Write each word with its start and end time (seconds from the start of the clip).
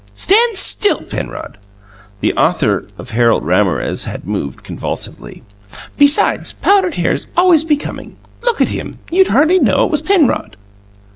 Stand 0.15 0.57
still, 0.57 1.01
Penrod!" 1.03 1.59
(The 2.21 2.33
author 2.33 2.87
of 2.97 3.11
"Harold 3.11 3.43
Ramorez" 3.45 4.05
had 4.05 4.25
moved 4.25 4.63
convulsively.) 4.63 5.43
"Besides, 5.95 6.53
powdered 6.53 6.95
hair's 6.95 7.27
always 7.37 7.63
becoming. 7.63 8.17
Look 8.41 8.61
at 8.61 8.69
him. 8.69 8.97
You'd 9.11 9.27
hardly 9.27 9.59
know 9.59 9.85
it 9.85 9.91
was 9.91 10.01
Penrod!" 10.01 10.57